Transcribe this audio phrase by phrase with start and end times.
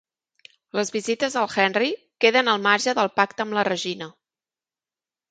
[0.77, 1.89] Les visites al Henry
[2.25, 4.09] queden al marge del pacte amb la Regina.